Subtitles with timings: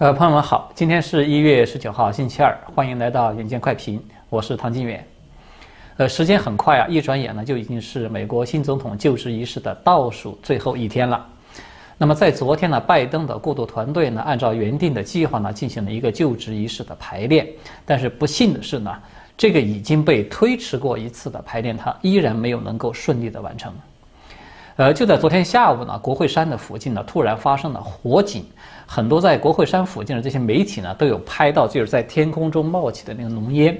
[0.00, 5.06] 呃，朋友们好，今天是一月十九号，星期二，欢迎来到远见快评，我是唐金远。
[5.98, 11.22] 呃，时间很快啊，一转眼呢，就已经是美国新总统就职仪式的倒数最后一天了。
[11.98, 17.46] 那么在昨天呢，拜登的过渡团队呢，按照原定的计划呢，进行了一个就职仪式的排练。
[17.84, 18.98] 但是不幸的是呢，
[19.36, 23.70] 这个已经被推迟过一次的排练，它依然没有能够顺利的完成。
[24.76, 28.44] 呃，就在昨天下午呢，国会山的附近呢，突然发生了火警。
[28.86, 33.78] 很多在国会山附近的这些媒体呢，都有拍到就是在天空中冒起的那个浓烟。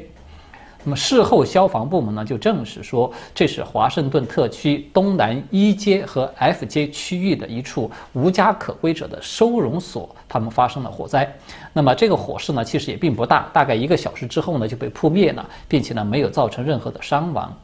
[0.83, 11.31] 那么事后，消防部门呢就证实说，这是华盛顿特区东南一街和 F 街区域的一处无家可归者的收容所，他们发生了火灾。
[11.73, 17.55] 那么这个火势呢，其实也并不大，大概一个小时之后呢就被扑灭了，并且呢没有造成任何的伤亡。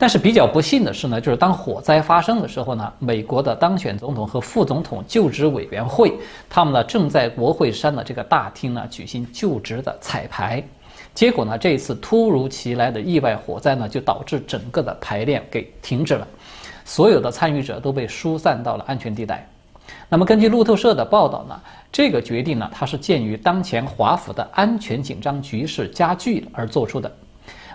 [0.00, 6.14] 但是比较不幸的是呢，就是当火灾发生的时候呢，美国的当选总统和副总统就职委员会，
[6.48, 10.62] 他们呢正在国会山的这个大厅呢举行就职的彩排，
[11.12, 16.24] 结果呢，这一次突如其来的意外火灾呢，就导致整个的排练给停止了，
[16.84, 19.44] 所有的参与者都被疏散到了安全地带。
[20.08, 27.10] 那么根据路透社的报道呢，这个决定呢，它是鉴于当前华府的安全紧张局势加剧而做出的。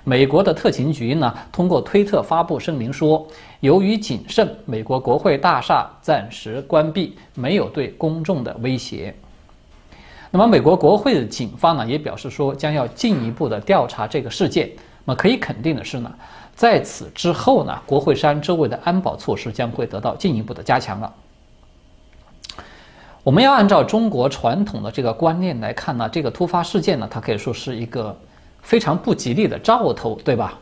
[0.06, 3.26] 美国的特勤局呢，通过推特发布声明说，
[3.62, 9.16] 由于谨慎，美国国会大厦暂时关闭，没有对公众的威胁。
[10.30, 14.70] 那么，美国国会的警方呢，也表示说，将要进一步的调查这个事件。
[15.06, 16.14] 那么，可以肯定的是呢，
[16.54, 21.14] 在此之后呢，国会山周围的安保措施将会得到进一步的加强了。
[23.24, 28.14] 我们要按照中国传统的这个观念来看呢，这个突发事件呢，它可以说是一个。
[28.64, 30.58] 非常不吉利的兆头，对吧？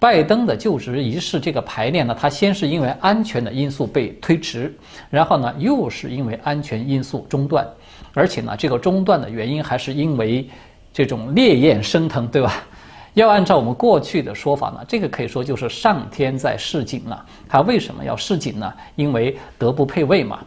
[0.00, 4.72] 拜登的就职仪式这个排练呢，他先是因为安全的因素被推迟，
[5.10, 7.66] 然后呢又是因为安全因素中断，
[8.14, 10.48] 而且呢这个中断的原因还是因为
[10.92, 12.62] 这种烈焰升腾，对吧？
[13.14, 17.24] 要按照我们过去的说法呢，这个可以说就是上天在示警了。
[17.48, 18.72] 他为什么要示警呢？
[18.94, 20.38] 因为德不配位嘛。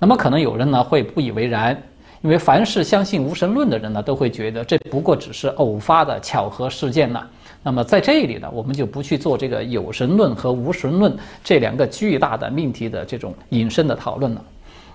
[0.00, 1.80] 那么可能有人呢会不以为然。
[2.22, 7.20] 因为凡是相信无神论的人呢，都会觉得这不过只是偶发的巧合事件呢。
[7.64, 14.44] 那么在这里呢，我们就不去做这个有神论和无神论这两个巨大的命题的这种引申的讨论了。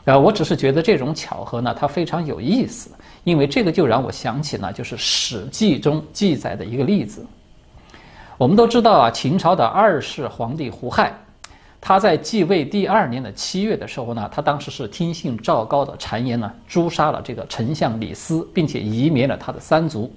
[0.06, 2.90] 呃，我只是觉得这种巧合呢，它非常有意思，
[3.26, 7.26] 因为这个就让我想起呢，就是《史记》中记载的一个例子。
[8.38, 11.14] 我们都知道啊，秦朝的二世皇帝胡亥。
[11.80, 20.12] 他在继位第二年的七月的时候呢，他当时是听信赵高的谗言呢，诛杀了这个丞相李斯，并且夷灭了他的三族。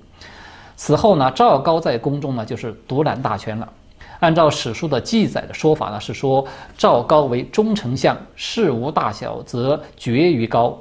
[0.75, 3.73] 此后呢，赵高在宫中呢就是独揽大权了。
[4.21, 10.77] 按照史书的记载的说法呢，是说赵高为中丞相，事无大小则决于高，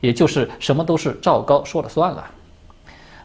[0.00, 2.24] 也就是什么都是赵高说了算了。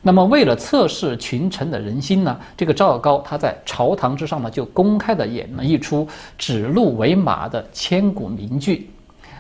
[0.02, 8.90] 那么，为了测试群臣的人心呢，这个赵高他在朝堂之上呢，就公开的演了一出指鹿为马的千古名句。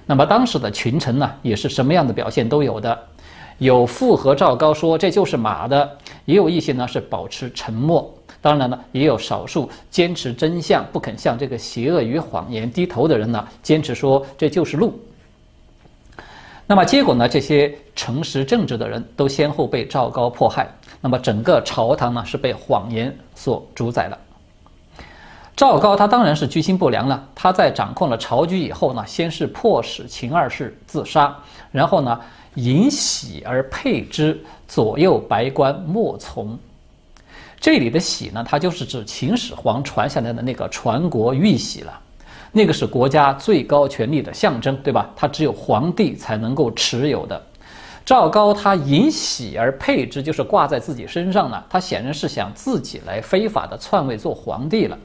[0.05, 2.97] 那么当时的群臣呢，也是什么样的表现都有的，
[3.57, 5.89] 有附和赵高说这就是马的，
[6.25, 8.13] 也有一些呢是保持沉默。
[8.41, 14.93] 当然呢，也有少数坚持真相、不肯向这个邪恶与谎言低头的人呢，坚持说这就是鹿。
[16.71, 17.27] 那么结果呢？
[17.27, 20.71] 这些诚实正直的人都先后被赵高迫害。
[21.01, 24.15] 那么整个朝堂呢是被谎言所主宰了。
[25.55, 27.27] 赵高他当然是居心不良了。
[27.33, 31.35] 他在掌控了朝局以后呢，先是迫使秦二世自杀，
[31.71, 32.21] 然后呢
[32.53, 36.55] 引喜而配之，左右白官莫从。
[37.59, 41.99] 这里的喜呢，它就是指秦始皇传下来的那个传国玉玺了。
[42.51, 45.09] 那个是国家最高权力的象征，对吧？
[45.15, 47.39] 它只有皇帝才能够持有的。
[48.03, 51.63] 赵高他引喜而配之，就是挂在自己身上呢。
[51.69, 54.97] 他显然是想自己来非法的篡位做皇帝了。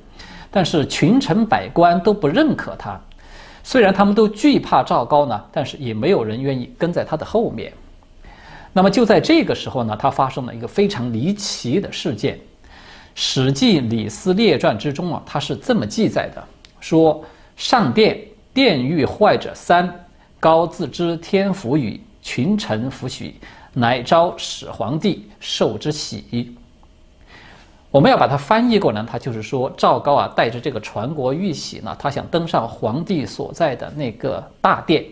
[0.51, 2.99] 但是群臣百官都不认可他，
[3.63, 7.71] 虽然他们都惧怕赵高呢，但是也没有人愿意跟在他的后面。
[8.73, 12.37] 那么就在这个时候呢，他发生了一个非常离奇的事件。
[13.15, 16.43] 《史记·李斯列传》之中啊，他是这么记载的，
[16.81, 17.23] 说。
[17.57, 18.19] 上殿，
[18.53, 20.01] 殿欲坏者三。
[20.41, 23.35] 高自知天福与群臣福许，
[23.73, 26.55] 乃召始皇帝受之喜。
[27.91, 35.03] 我们要把它翻译过来，他就是说赵高啊，带着这个传国玉玺呢，他想登上皇帝所在的那个大殿，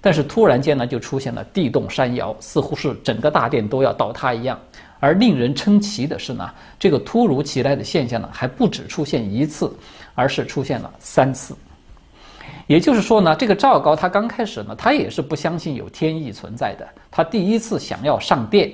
[0.00, 4.58] 但是突然间呢，就出现了地动山摇，似乎是整个大殿都要倒塌一样。
[5.00, 9.70] 而令人称奇的是呢，这个突如其来的现象呢，还不止出现一次，
[10.14, 11.54] 而是出现了三次。
[12.72, 16.88] 也就是说呢，这个赵高他刚开始呢，他也是不相信有天意存在的。
[17.10, 18.72] 他第一次想要上殿，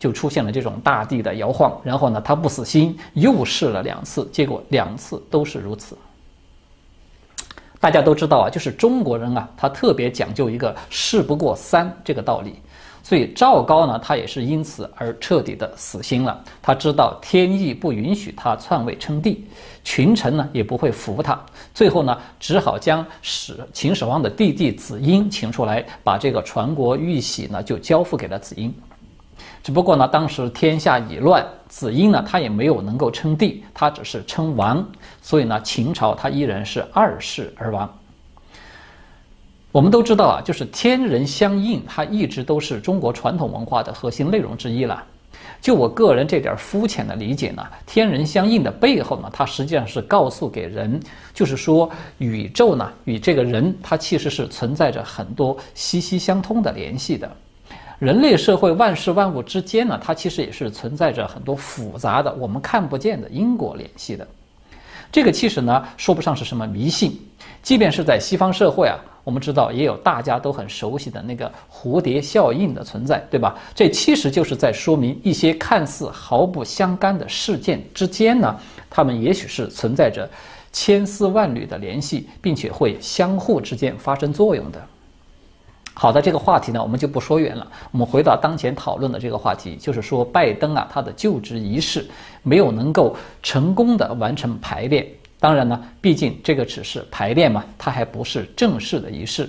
[0.00, 1.80] 就出现了这种大地的摇晃。
[1.84, 5.96] 然后呢，他不死心，又试了两次，结果两次都是如此。
[7.78, 12.56] 大家都知道啊，就是中国人啊，他特别讲究一个“事不过三”这个道理。
[13.02, 16.42] 所以赵高呢，他也是因此而彻底的死心了。
[16.62, 19.44] 他知道天意不允许他篡位称帝，
[19.82, 21.38] 群臣呢也不会服他。
[21.74, 28.72] 最后呢，只好将始秦始皇的弟弟子婴请出来，把这个传国玉玺呢就交付给了子婴。
[29.62, 34.86] 只不过呢，当时天下已乱，子婴呢他也没有能够称帝，他只是称王。
[35.22, 37.90] 所以呢，秦朝他依然是二世而亡。
[39.72, 45.00] 我们都知道啊，就是天人相应，它一直都是中国传统文化的核心内容之一了。
[45.60, 50.98] 就我个人这点肤浅的理解呢，天人相应的背后呢，它实际上是告诉给人，
[51.32, 51.88] 就是说
[52.18, 57.30] 宇宙呢与这个人，它其实是存在着很多息息相通的联系的。
[58.00, 64.26] 人类社会万事万物之间呢，它其实也是存在着很多复杂的我们看不见的因果联系的。
[65.12, 67.20] 这个其实呢，说不上是什么迷信，
[67.62, 68.98] 即便是在西方社会啊。
[69.22, 73.54] 我们知道，也有大家都很熟悉的那个蝴蝶效应的存在，对吧？
[73.74, 78.56] 这其实就是在说明一些看似毫不相干的事件之间呢，
[78.88, 80.28] 它们也许是存在着
[80.72, 84.80] 千丝万缕的联系，并且会相互之间发生作用的。
[85.92, 87.64] 好的，这个话题呢，我们就不说远了。
[87.92, 92.08] 我们回到当前讨论的这个话题，就是说拜登啊，他的就职仪式
[92.42, 95.06] 没有能够成功的完成排练。
[95.40, 99.48] 当然呢，毕竟这个只是排练嘛，它还不是正式的仪式。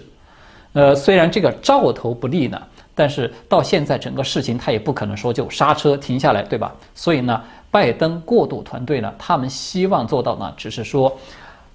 [0.74, 2.60] 呃，虽然这个兆头不利呢，
[2.96, 6.74] 但是到现在整个事情他也不可能说就刹车停下来，对吧？
[6.96, 11.14] 所以呢，拜登过渡团队呢，他们希望做到呢，只是说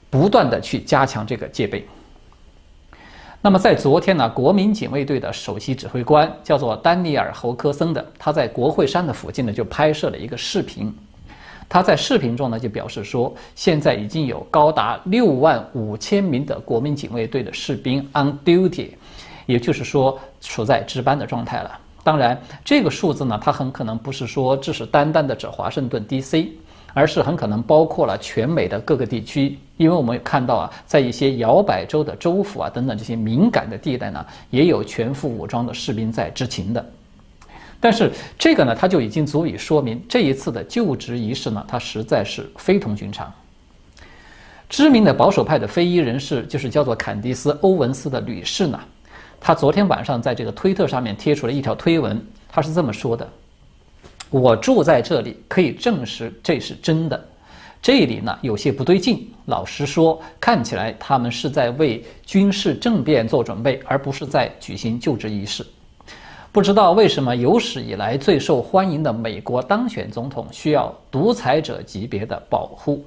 [0.08, 1.86] 不断的去加强这个戒备。
[3.42, 10.90] 那么在昨天呢，国民警卫队的首席指挥官叫做丹尼尔·侯科森的，他在国会山的附近呢，就拍摄了一个视频。
[11.68, 18.90] 他在视频中呢就表示说，现在已经有高达六万五千名的国民警卫队的士兵 on duty，
[19.46, 21.78] 也就是说处在值班的状态了。
[22.04, 26.52] 当然，这个数字呢，它很可能不是说只是单单的指华盛顿 D.C，
[26.94, 36.86] 而是很可能包括了全美的各个地区，因为我们看到啊，在一些摇摆州的州府啊等等这些敏感的地带呢，也有全副武装的士兵在执勤的。
[37.80, 43.32] 但是这个呢，它就已经足以说明这一次的就职仪式呢，它实在是非同寻常。
[44.68, 48.80] 知名的保守派的非裔人士，就是叫做坎迪斯·欧文斯的女士呢，
[49.38, 53.28] 她昨天晚上在这个推特上面贴出了一条推文，她是这么说的
[54.28, 57.28] ：“我住在这里，可以证实这是真的。
[57.80, 65.64] 这里呢有些不对劲，老实说，看起来他们是在为军事政变做准备，而不是在举行就职仪式。”
[66.56, 73.04] 不知道为什么有史以来最受欢迎的美国当选总统需要独裁者级别的保护。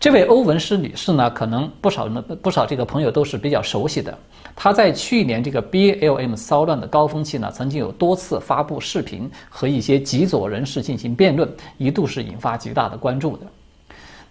[0.00, 4.16] 这位欧文斯女士呢，可能不少呢不少这个朋友都是比较熟悉的。
[4.54, 11.46] 她在去年这个 BLM 骚乱的高峰期呢，曾经有多次发布视频和一些极左人士进行辩论，
[11.76, 13.46] 一度是引发极大的关注的。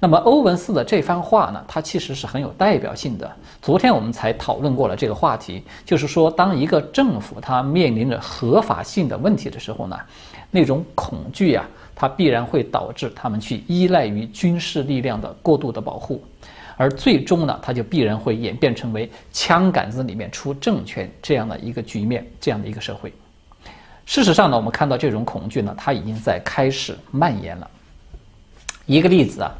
[0.05, 3.35] 那么欧文斯的这番话呢，它其实是很有代表性的。
[3.59, 9.99] 昨天我们才讨论过了这个话题，就是说，当一个政府它面临着合法性的问题的时候呢，
[10.51, 11.65] 那种恐惧呀，
[11.95, 16.23] 它必然会导致他们去依赖于军事力量的过度的保护，
[16.77, 23.11] 而最终呢，它就必然会演变成为枪杆子里面出政权这样的一个局面，这样的一个社会。
[24.05, 27.67] 事实上呢，我们看到这种恐惧呢，它已经在开始蔓延了。
[28.85, 29.51] 一个例子啊。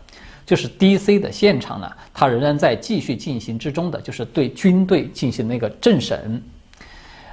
[0.45, 1.19] 就是 D.C.
[1.19, 6.39] 的现场呢，它仍然在继续进行之中的，就是对军队进行那个政审。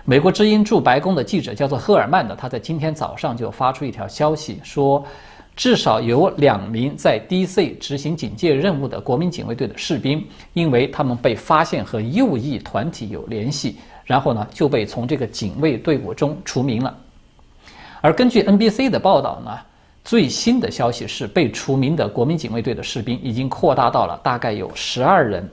[0.04, 5.04] 美国之音驻白宫的记者叫做赫尔曼的，他在今天早上就发出一条消息，说
[5.54, 7.74] 至少有两名在 D.C.
[7.74, 13.76] 执行警戒任务的国民警卫队的士兵，因为他们被发现和右翼团体有联系，
[14.06, 16.96] 然后呢就被从这个警卫队伍中除名了。
[18.00, 18.88] 而根据 N.B.C.
[18.88, 19.58] 的报道呢。
[20.04, 25.48] 最新的消息是，被除名的国民警卫队的士兵已经扩大到了大概有十二人。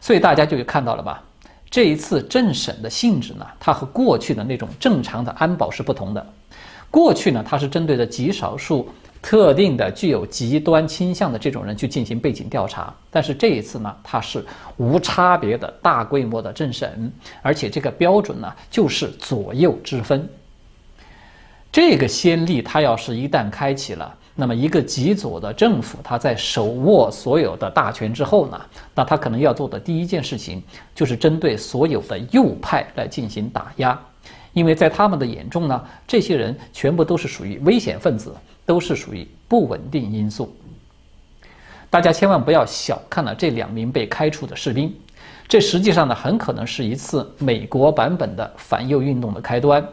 [0.00, 1.22] 所以大家就看到了吧？
[1.70, 6.26] 这一次政审的性质呢，它和过去的那种正常的安保是不同的。
[6.90, 8.88] 过去呢，它是针对的极少数
[9.22, 14.44] 特定的具有极端倾向的这种人去进行背景调查，但是这一次呢，它是
[14.78, 20.28] 无差别的大规模的政审，而且这个标准呢，就是左右之分。
[21.72, 28.60] 这个先例，它要是一旦开启了，那么一个极左的政府，他在手握所有的大权之后呢，
[28.94, 30.60] 那他可能要做的第一件事情
[30.94, 33.96] 就是针对所有的右派来进行打压，
[34.52, 38.34] 因为在他们的眼中呢，这些人全部都是属于危险分子，
[38.66, 40.52] 都是属于不稳定因素。
[41.88, 44.92] 大家千万不要小看了这两名被开除的士兵，
[45.46, 49.86] 这实际上呢，很可能是一次美国版本的反右运动的开端。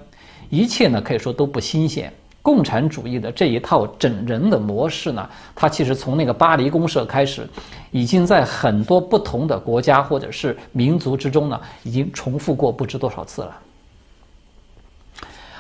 [0.49, 2.11] 一切呢，可以说都不新鲜。
[2.41, 7.45] 共产主义的这一套整人的模式呢，它其实从那个巴黎公社开始，
[7.91, 13.57] 已经在很多不同的国家或者是民族之中呢，已经重复过不知多少次了。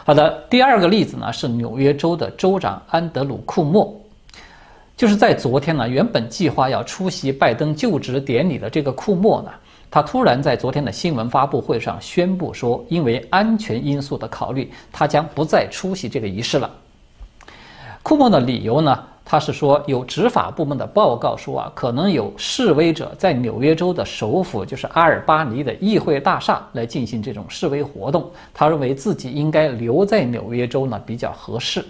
[0.05, 3.93] 好的，第二个例子呢是纽约州的州长安德鲁·库莫，
[4.95, 9.51] 就是在昨天呢，原本计划要出席拜登就职典礼的这个库莫呢。
[9.89, 16.69] 他突然在昨天的新闻发布会上宣布说，因为安全因素的考虑，他将不再出席这个仪式了。
[18.03, 19.03] 库莫的理由呢？
[19.29, 28.31] 他是说有执法部门的报告说啊，可能有示威者在纽约州的首府，就是阿尔巴尼的议会大厦来进行这种示威活动。
[28.53, 31.83] 他认为自己应该留在纽约州呢，比较合适。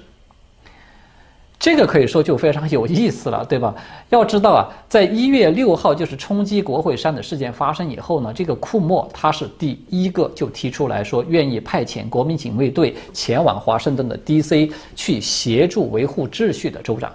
[1.59, 3.73] 这个可以说就非常有意思了，对吧？
[4.09, 14.71] 要知道啊，在一月六号就是冲击国会山的事件发生以后呢，这个库莫他是第一个就提出来说愿意派遣国民警卫队前往华盛顿的 D.C.
[14.95, 17.11] 去协助维护秩序的州长，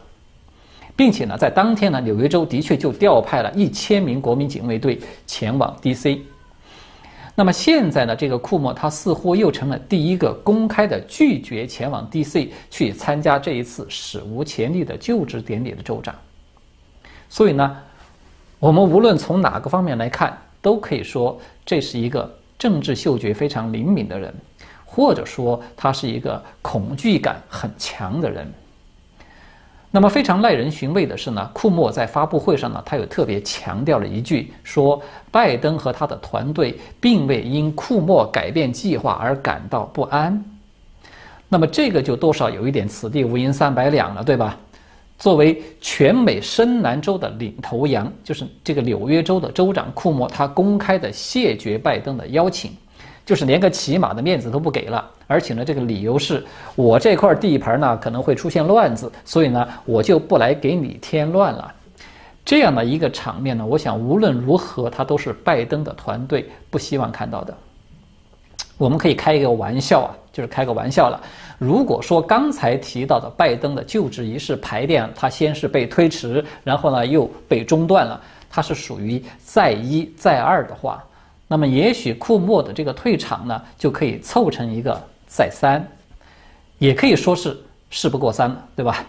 [0.97, 6.21] 并且呢，在当天呢，纽约州的确就调派了一千名国民警卫队前往 D.C.
[7.35, 12.53] 那么现在呢，这个库莫他似乎又成了第一个公开的拒绝前往 D.C.
[12.71, 16.15] 去参加这一次史无前例的就职典礼的州长。
[17.31, 17.77] 所以呢，
[18.59, 24.35] 我们无论从哪个方面来看，都可以说这是一个政治嗅觉非常灵敏的人，
[24.85, 28.47] 或者说他是一个恐惧感很强的人。
[29.95, 40.43] 那么非常耐人寻味的是呢，库莫在发布会上呢，他又特别强调了一句，说拜登和他的团队并未因库莫改变计划而感到不安。
[41.47, 44.57] 那么这个就多少有一点此地无银三百两了，对吧？
[45.19, 52.73] 作为全美深南州的领头羊，就是这个纽约州的州长库莫，他公开的谢绝拜登的邀请。
[53.25, 61.73] 就是连个起码的面子都不给了，而且呢，这个理由是我这块地盘呢可能会出现乱子，所以呢，我就不来给你添乱了。
[62.45, 67.57] 这样的一个场面呢，我想无论如何，他都是拜登的团队不希望看到的。
[68.77, 71.21] 我们可以开一个玩笑啊，就是开个玩笑了。
[71.59, 81.05] 如果说刚才提到的拜登的就职仪式排练，他先是被推迟，然后呢又被中断了，他是属于再一再二的话。
[81.53, 85.87] 那么，也许库莫的这个退场呢，就可以凑成一个再三，
[86.79, 87.55] 也可以说是
[87.91, 89.05] 事不过三了，对吧？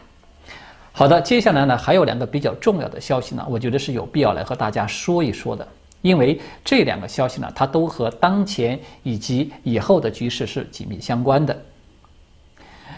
[0.91, 5.65] 好的，接下来呢，还有两个比较重要的消息呢，我觉得是有必要来和大家说一说的，
[6.01, 11.57] 因为这两个消息呢，它都和当前以及以后的局势是紧密相关的。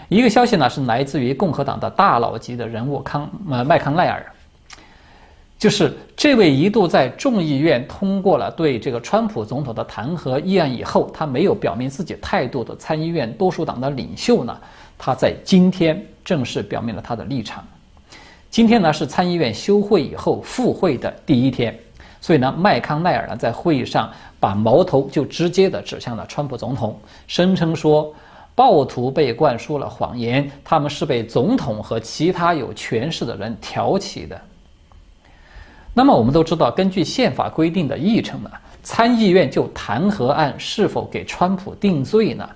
[0.09, 4.25] 一个消息呢，是来自于共和党的大佬级的人物康呃麦康奈尔。
[5.57, 14.55] 就是这位一度在众议院通过了对这个川普总统的弹劾议案以后，他没有表明自己态度的参议院多数党的领袖呢，
[14.97, 17.65] 他在今天正式表明了他的立场。
[18.49, 21.77] 今天呢是参议院休会以后复会的第一天，
[22.19, 28.13] 所以呢麦康奈尔呢在会议上把矛头就直接的指向了川普总统，声称说
[28.53, 34.39] 暴徒被灌输了谎言，他们是被总统和其他有权势的人挑起的。
[35.97, 38.51] 那么我们都知道，根据宪法规定的议程呢，
[38.83, 42.47] 参议院就弹劾案是否给川普定罪呢？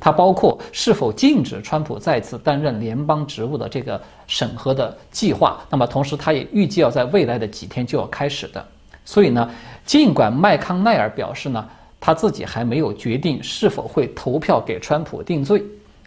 [0.00, 5.60] 它包括是否禁止川普再次担任联邦职务的这个审核的计划。
[5.70, 8.66] 那么同时，他也预计要在未来的几天就要开始的。
[9.04, 9.48] 所以呢，
[9.86, 11.64] 尽管麦康奈尔表示呢，
[12.00, 15.62] 他自己还没有决定是否会投票给川普定罪，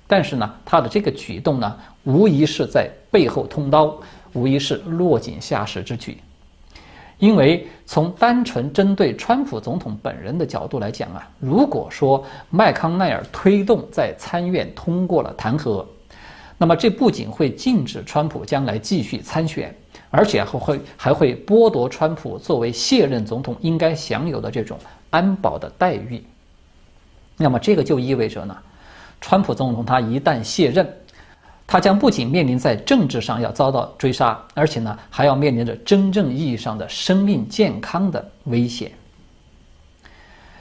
[0.07, 3.97] 但是呢，他的这个举动呢，无疑是在背后通刀，
[4.33, 6.17] 无疑是落井下石之举。
[7.25, 15.83] 因为从单纯针对川普总统本人的角度来讲啊，如果说麦康奈尔推动在参院通过了弹劾，
[16.55, 19.75] 那么这不仅会禁止川普将来继续参选，
[20.11, 24.77] 而且还会还会剥夺川普作为卸任总统应该享有的这种
[25.09, 26.23] 安保的待遇。
[27.37, 28.55] 那么这个就意味着呢，
[29.19, 30.87] 川普总统他一旦卸任。
[31.67, 38.91] 他将不仅面临在政治上要遭到追杀，而且呢还要面临着真正意义上的生命健康的危险。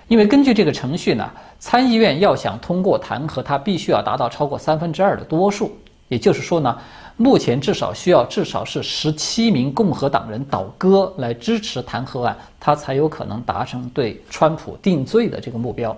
[0.08, 5.76] 因为根据这个程序呢，参议院要想通过弹劾，他必须要达到超过三分之二的多数。
[6.08, 6.78] 也就是说呢，
[7.16, 15.96] 目前至少需要至少是十七名共和党人倒戈来支持弹劾案，他才有可能达成对川普定罪的这个目标。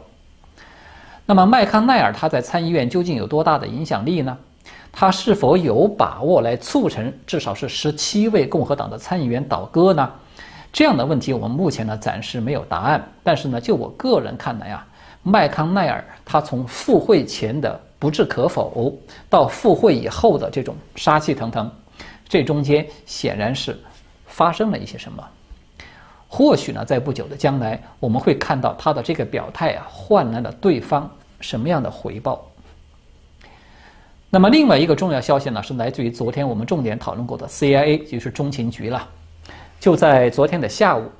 [1.26, 4.38] 那么麦康奈尔他在参议院究竟有多大的影响力呢？
[4.98, 10.10] 他是否有把握来促成至少是十七位共和党的参议员倒戈呢？
[10.72, 13.06] 这样的问题我们目前呢暂时没有答案。
[13.22, 14.86] 但是呢，就我个人看来啊，
[15.22, 17.78] 麦康奈尔他从赴会前的。
[17.98, 18.94] 不置可否，
[19.28, 21.70] 到赴会以后的这种杀气腾腾，
[22.28, 23.78] 这中间显然是
[24.26, 25.26] 发生了一些什么。
[26.28, 31.10] 或许呢，在不久的将来，我们会看到他的这个表态啊，换来了对方
[31.40, 32.46] 什么样的回报。
[34.36, 39.08] 那么，另外一个重要消息呢，是来自于昨天我们重点讨论过的 CIA，就是中情局了。
[39.80, 41.10] 就在昨天的下午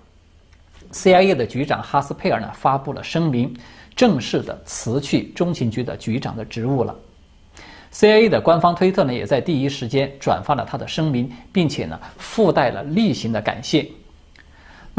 [0.92, 3.56] ，CIA 的局长哈斯佩尔呢发布了声明。
[3.94, 6.94] 正式的辞去中情局的局长的职务了。
[7.90, 13.88] CIA 的官方推特呢，也在第一时间转发了他的声明，并且呢附带了例行的感谢。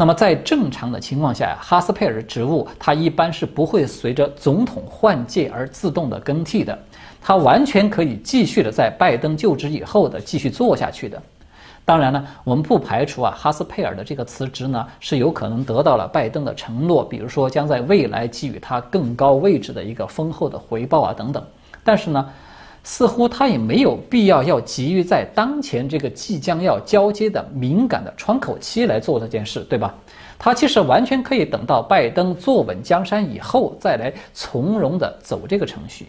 [0.00, 6.78] 那么在正常的情况下，哈斯佩尔的职务他一般是不会随着总统换届而自动的更替的，
[7.20, 11.20] 他完全可以继续的在拜登就职以后的继续做下去的。
[11.84, 21.44] 当然呢，我们不排除啊，哈斯佩尔的这个辞职呢，是有可能得到了拜登的承诺，比如说将在未来给予他更高位置的一个丰厚的回报啊等等。
[21.82, 22.24] 但是呢，
[22.90, 29.94] 似乎他也没有必要要急于在当前这个即将要交接的敏感的窗口期来做这件事，对吧？
[30.38, 36.08] 他其实完全可以等到拜登坐稳江山以后再来从容的走这个程序。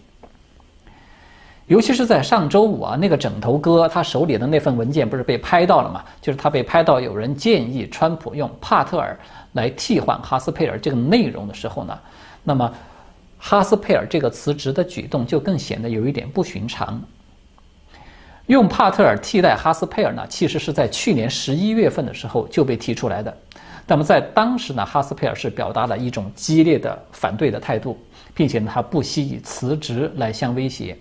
[1.67, 6.01] 尤其是在上周五啊，那个枕头哥他手里的那份文件不是被拍到了吗？
[6.21, 9.19] 就是他被拍到有人建议川普用帕特尔
[9.51, 11.99] 来替换哈斯佩尔这个内容的时候呢，
[12.41, 12.71] 那么
[13.39, 17.01] 哈斯佩尔这个辞职的举动就更显得有一点不寻常。
[18.47, 23.35] 用帕特尔替代哈斯佩尔呢，其实是在去年十一月份的时候就被提出来的。
[23.87, 27.97] 那么在当时呢，哈斯佩尔是表达了一种激烈的反对的态度，
[28.35, 30.95] 并且呢，他不惜以辞职来相威胁。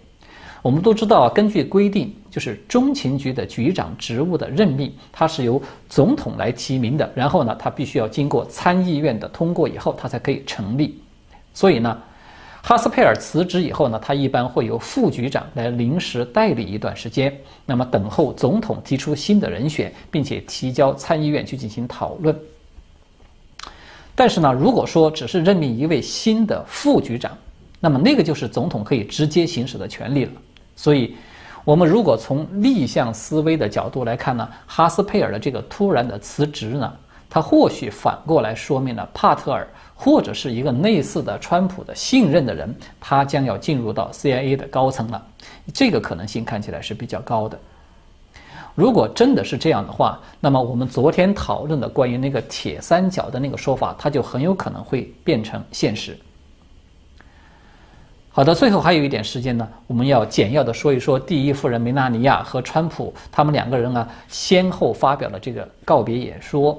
[0.60, 7.10] 我们都知道，根据规定，就是中情局的局长职务的任命，它是由总统来提名的。
[7.14, 11.00] 然后呢，他必须要经过参议院的通过以后，他才可以成立。
[11.54, 11.96] 所以呢，
[12.68, 22.38] 哈斯佩尔辞职以后呢，他一般会由副局长来临时代理一段时间，那么等候总统提出新的人选，并且提交参议院去进行讨论。
[24.14, 27.33] 但是呢，如果说只是任命一位新的副局长，
[27.81, 30.33] 那么那个就是总统可以直接行使的权利了。
[30.76, 31.16] 所以，
[31.64, 36.92] 我们如果从逆向思维的角度来看呢，哈斯佩尔的这个突然的辞职呢，
[37.30, 45.22] 他或许反过来说明了帕特尔或者是一个类似的川普的信任的人，他将要进入到 CIA 的高层了。
[45.74, 47.58] 这个可能性看起来是比较高的。
[48.74, 56.16] 如果真的是这样的话，那么我们昨天讨论的关于那个铁三角的那个说法，它就很有可能会变成现实。
[58.30, 66.78] 好的，最后还有一点时间呢，我们要简要的说一说第一夫人梅拉尼亚和川普他们两个人啊，先后发表了这个告别演说。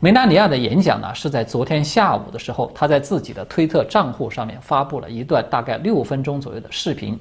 [0.00, 7.18] 梅拉尼亚的演讲呢，是在昨天下午的时候，他在自己的推特账户上面发布了一段大概六分钟左右的视频。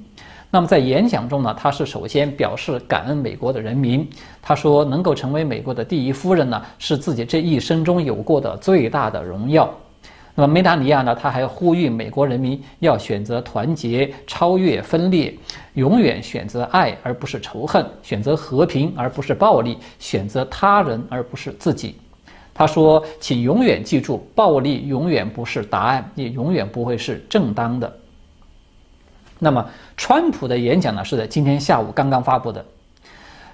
[0.51, 4.07] 那么在演讲中呢，他是首先表示感恩美国的人民，
[4.43, 9.67] 他说能够成为美国的第一夫人呢，是自己这一生中有过的最大的荣耀。
[10.35, 11.15] 那么梅达尼亚呢？
[11.15, 15.35] 他还呼吁美国人民要选择团结，超越分裂，
[15.73, 21.95] 永远选择爱而不是仇恨，选择和平而不是暴力，选择他人而不是自己。
[22.57, 27.95] 他说：“请永远记住，暴力永远不是答案，也永远不会是正当的。”
[29.37, 29.63] 那么，
[29.95, 31.05] 川普的演讲呢？
[31.05, 32.65] 是在今天下午刚刚发布的。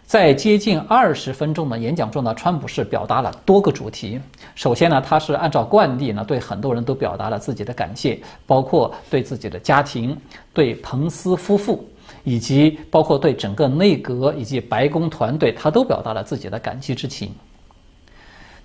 [0.06, 4.18] 在接近二十分钟的演讲中呢，川普是表达了多个主题。
[4.56, 10.16] 首先呢，他是按照惯例呢，对很多人都表达了自己的感谢，包括对自己的家庭、
[10.54, 11.86] 对彭斯夫妇，
[12.24, 17.30] 以及包括对整个内阁以及白宫团队，他都表达了自己的感激之情。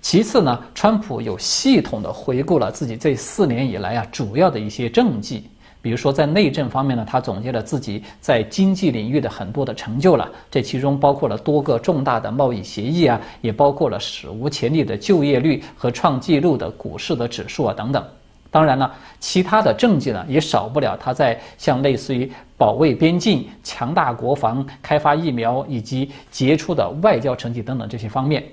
[0.01, 5.43] 其次呢，川普有系统的回顾了自己这四年以来啊主要的一些政绩。
[5.81, 18.03] 比如说，在内政方面呢，他总结了自己在经济领域的很多的成就了，这其中包括了多个重大的贸易协议啊，也包括了史无前例的就业率和创纪录的股市的指数啊等等。
[18.51, 28.43] 当然了，其他的政绩呢，也少不了他在像类似于保卫边境、强大国防、开发疫苗以及杰出的外交成绩等等这些方面。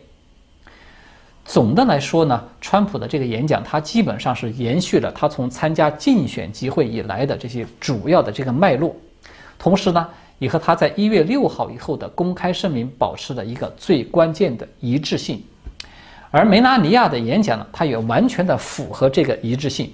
[1.47, 8.95] 总的来说呢，川普的这个演讲，他基本上是延续了他从参加竞选集会以来的这些主要的这个脉络，
[9.57, 10.09] 同时呢，
[10.41, 15.41] 也和他在一月六号以后的公开声明保持了一个最关键的一致性。
[16.33, 19.91] 而梅拉尼亚的演讲呢，它也完全的符合这个一致性，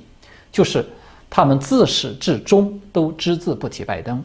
[0.50, 0.84] 就是
[1.28, 4.24] 他们自始至终都只字不提拜登。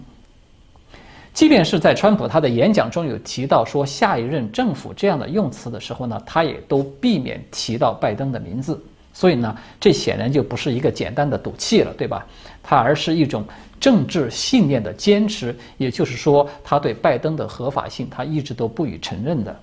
[1.37, 8.83] 即便是在川普他的演讲中有提到说下一任政府这样的用词的时候呢，他也都避免提到拜登的名字。
[9.13, 12.25] 所以呢，这显然就不是一个简单的赌气了，对吧？
[12.63, 13.45] 他而是一种
[13.79, 19.55] 政治信念的坚持，也就是说，他对拜登的合法性，他一直都不予承认的。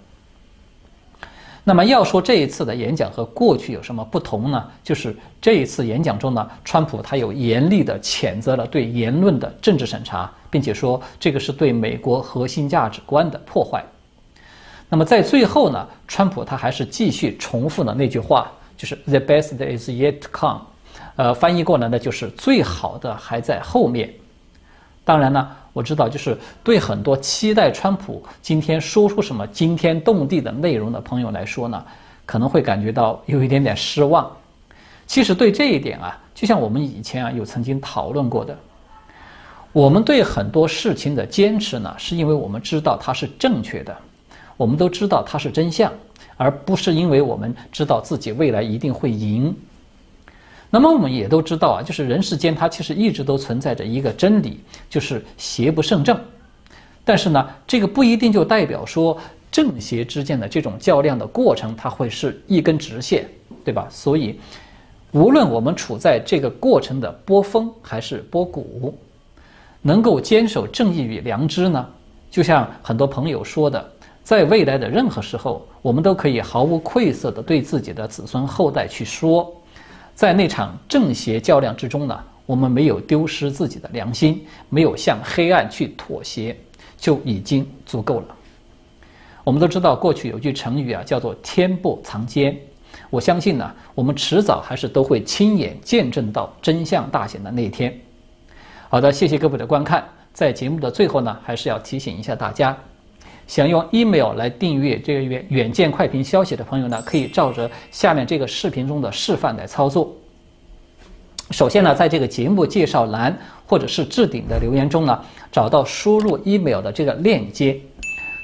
[1.66, 4.62] 那么要说这一次的演讲和过去有什么不同呢？
[4.82, 13.82] 就是这一次演讲中呢，川普他有严厉的谴责了对言论的政治审查，并且说这个是对美国核心价值观的破坏。
[14.90, 20.60] 那么在最后呢，川普他还是继续重复了那句话，就是 “The best is yet to come”，
[21.16, 24.12] 呃，翻译过来呢就是最好的还在后面。
[25.02, 25.50] 当然呢。
[25.74, 31.84] 我知道，就是对很多期待川普今天说出什么惊天动地的内容的朋友来说呢，
[32.24, 34.30] 可能会感觉到有一点点失望。
[35.04, 38.56] 其实对这一点啊，就像我们以前啊有曾经讨论过的，
[39.72, 43.94] 我们对很多事情的坚持呢，是因为我们知道它是正确的，
[44.56, 45.92] 我们都知道它是真相，
[46.36, 49.54] 而不是因为我们知道自己未来一定会赢。
[50.74, 54.58] 那么我们也都知道啊，就是人世间它其实一直都存在着一个真理，
[54.90, 56.18] 就是邪不胜正。
[57.04, 59.16] 但是呢，这个不一定就代表说
[59.52, 63.24] 正邪之间的这种较量的过程，它会是一根直线，
[63.64, 63.86] 对吧？
[63.88, 64.40] 所以，
[65.12, 68.98] 无论我们处在这个过程的波峰还是波谷，
[69.80, 71.88] 能够坚守正义与良知呢，
[72.32, 73.88] 就像很多朋友说的，
[74.24, 79.54] 在未来的任何时候，我们都可以毫无愧色地对自己的子孙后代去说。
[80.14, 86.56] 在那场正邪较量之中呢，我们没有丢失自己的良心，没有向黑暗去妥协，
[86.96, 88.26] 就已经足够了。
[89.42, 92.56] 我们都知道，过去有句成语啊，叫做“天不藏奸”。
[93.10, 97.92] 我相信呢，我们迟早还是都会亲眼见证到真相大显的那一天。
[98.88, 100.04] 好的，谢谢各位的观看。
[100.32, 102.76] 在节目的最后呢，还是要提醒一下大家。
[103.46, 110.14] 想用 email 来订阅这个远远见快评消息的朋友呢，可以照着下面这个视频中的示范来操作。
[111.50, 115.20] 首先呢，在这个节目介绍栏或者是置顶的留言中呢，
[115.52, 117.78] 找到输入 email 的这个链接，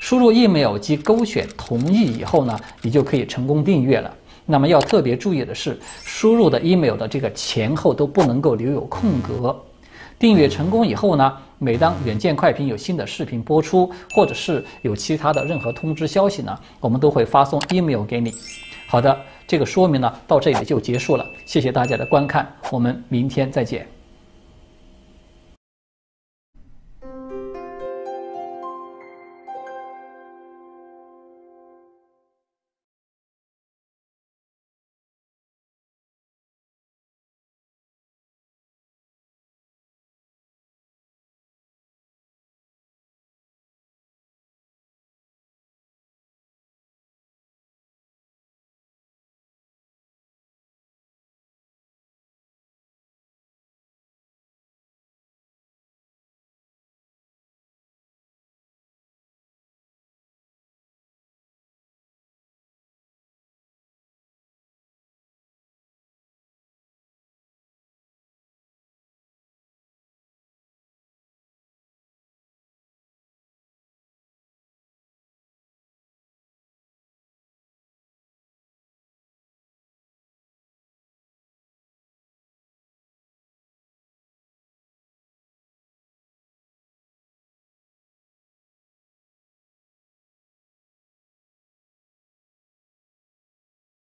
[0.01, 4.15] 输入 email 及勾选同意以后呢，你就可以成功订阅了。
[4.45, 9.59] 那么要特别注意的是，输入的 email 的这个前后都不能够留有空格。
[10.21, 18.31] 订阅成功以后呢，每当远见快评有新的视频播出，或者是有其他的任何通知消息呢，我们都会发送 email 给你。
[18.87, 24.00] 好的，这个说明呢到这里就结束了，谢谢大家的观看，我们明天再见。